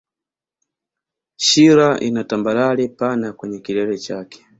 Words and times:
Shira 1.45 1.87
ina 2.07 2.23
tambarare 2.23 2.87
pana 2.89 3.33
kwenye 3.33 3.59
kilele 3.59 3.97
chake 3.97 4.45